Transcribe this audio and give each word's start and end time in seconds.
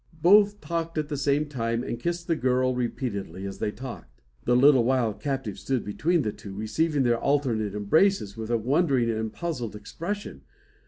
Both 0.23 0.61
talked 0.61 0.97
at 0.97 1.09
the 1.09 1.15
same 1.15 1.45
time, 1.45 1.83
and 1.83 1.99
kissed 1.99 2.25
the 2.25 2.35
girl 2.35 2.73
repeatedly 2.73 3.45
as 3.45 3.59
they 3.59 3.71
talked. 3.71 4.19
The 4.45 4.55
little 4.55 4.83
wild 4.83 5.19
captive 5.19 5.59
stood 5.59 5.85
between 5.85 6.23
the 6.23 6.31
two, 6.31 6.55
receiving 6.55 7.03
their 7.03 7.19
alternate 7.19 7.75
embraces 7.75 8.35
with 8.35 8.49
a 8.49 8.57
wondering 8.57 9.11
and 9.11 9.31
puzzled 9.31 9.75
expression. 9.75 10.41